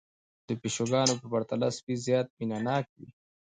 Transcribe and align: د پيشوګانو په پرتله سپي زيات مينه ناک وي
د 0.47 0.49
پيشوګانو 0.61 1.13
په 1.21 1.27
پرتله 1.33 1.67
سپي 1.77 1.95
زيات 2.05 2.27
مينه 2.37 2.57
ناک 2.67 2.85
وي 2.99 3.09